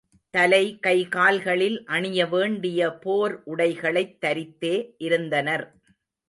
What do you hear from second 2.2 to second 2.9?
வேண்டிய